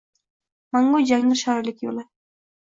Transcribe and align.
Mangu 0.75 1.01
jangdir 1.11 1.39
shoirlik 1.43 1.85
yoʻli. 1.87 2.07